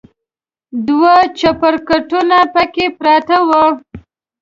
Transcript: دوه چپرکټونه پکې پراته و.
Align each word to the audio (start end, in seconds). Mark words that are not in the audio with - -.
دوه 0.87 1.15
چپرکټونه 1.39 2.37
پکې 2.53 2.85
پراته 2.97 3.37
و. 3.47 3.49